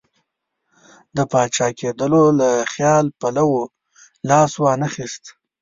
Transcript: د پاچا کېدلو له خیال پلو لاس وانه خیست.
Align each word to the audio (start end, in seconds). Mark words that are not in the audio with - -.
د 1.15 1.17
پاچا 1.31 1.67
کېدلو 1.79 2.23
له 2.39 2.49
خیال 2.73 3.05
پلو 3.19 3.49
لاس 4.29 4.51
وانه 4.63 4.87
خیست. 4.95 5.23